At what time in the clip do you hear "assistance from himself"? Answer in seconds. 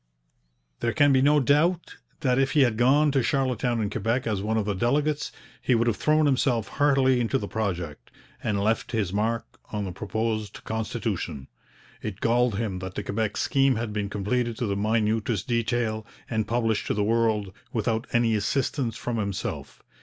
18.33-19.83